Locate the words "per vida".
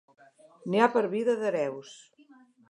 0.95-1.37